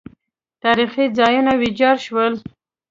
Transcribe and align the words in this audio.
تاریخي 0.63 1.05
ځایونه 1.19 1.51
ویجاړ 1.61 1.95
شول 2.05 2.33